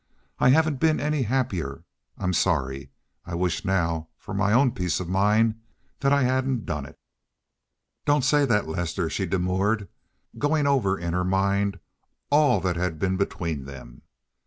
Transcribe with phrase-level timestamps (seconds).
[0.39, 1.83] I haven't been any happier.
[2.17, 2.89] I'm sorry.
[3.23, 5.61] I wish now, for my own peace of mind,
[5.99, 6.97] that I hadn't done it."
[8.05, 9.87] "Don't say that, Lester," she demurred,
[10.39, 11.77] going over in her mind
[12.31, 14.01] all that had been between them.